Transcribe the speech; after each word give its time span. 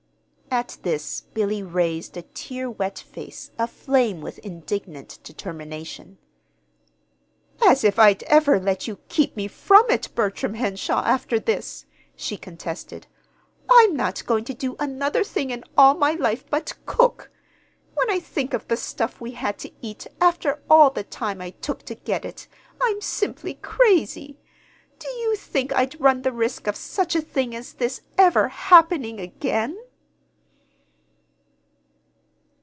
At 0.53 0.77
this 0.83 1.21
Billy 1.33 1.63
raised 1.63 2.17
a 2.17 2.23
tear 2.23 2.69
wet 2.69 2.99
face, 2.99 3.51
aflame 3.57 4.19
with 4.19 4.37
indignant 4.39 5.17
determination. 5.23 6.17
"As 7.65 7.85
if 7.85 7.97
I'd 7.97 8.23
ever 8.23 8.59
let 8.59 8.85
you 8.85 8.97
keep 9.07 9.37
me 9.37 9.47
from 9.47 9.89
it, 9.89 10.13
Bertram 10.13 10.55
Henshaw, 10.55 11.05
after 11.05 11.39
this!" 11.39 11.85
she 12.17 12.35
contested. 12.35 13.07
"I'm 13.69 13.95
not 13.95 14.25
going 14.25 14.43
to 14.43 14.53
do 14.53 14.75
another 14.77 15.23
thing 15.23 15.51
in 15.51 15.63
all 15.77 15.93
my 15.95 16.11
life 16.15 16.43
but 16.49 16.73
cook! 16.85 17.31
When 17.93 18.09
I 18.09 18.19
think 18.19 18.53
of 18.53 18.67
the 18.67 18.75
stuff 18.75 19.21
we 19.21 19.31
had 19.31 19.57
to 19.59 19.71
eat, 19.81 20.05
after 20.19 20.61
all 20.69 20.89
the 20.89 21.05
time 21.05 21.39
I 21.41 21.51
took 21.51 21.83
to 21.83 21.95
get 21.95 22.25
it, 22.25 22.49
I'm 22.81 22.99
simply 22.99 23.53
crazy! 23.53 24.37
Do 24.99 25.07
you 25.07 25.37
think 25.37 25.71
I'd 25.73 25.97
run 26.01 26.23
the 26.23 26.33
risk 26.33 26.67
of 26.67 26.75
such 26.75 27.15
a 27.15 27.21
thing 27.21 27.55
as 27.55 27.71
this 27.75 28.01
ever 28.17 28.49
happening 28.49 29.17
again?" 29.21 29.77